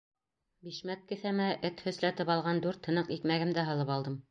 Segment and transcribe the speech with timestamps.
[0.67, 4.17] Бишмәт кеҫәмә «эт һөсләтеп» алған дүрт һыныҡ икмәгемде һалып алдым.